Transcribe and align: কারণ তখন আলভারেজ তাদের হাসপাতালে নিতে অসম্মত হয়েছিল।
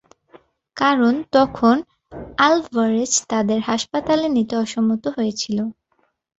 কারণ 0.77 1.13
তখন 1.33 1.75
আলভারেজ 2.37 3.13
তাদের 3.31 3.59
হাসপাতালে 3.69 4.27
নিতে 4.35 4.55
অসম্মত 4.57 5.03
হয়েছিল। 5.15 5.57